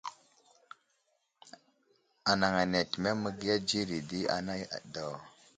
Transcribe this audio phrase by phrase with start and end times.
[2.31, 5.13] Anaŋ ane atəmeŋ məgiya dzire di aŋga anidaw.